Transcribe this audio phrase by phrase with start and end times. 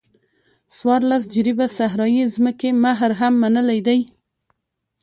[0.75, 3.99] څوارلس جریبه صحرایي ځمکې مهر هم منلی دی.